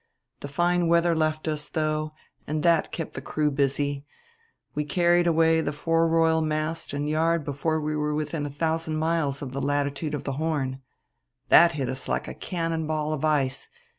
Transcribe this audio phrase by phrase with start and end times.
[0.39, 2.13] The fine weather left us, though,
[2.47, 4.03] and that kept the crew busy;
[4.73, 8.95] we carried away the fore royal mast and yard before we were within a thousand
[8.97, 10.81] miles of the latitude of the Horn.
[11.49, 13.69] That hit us like a cannon ball of ice.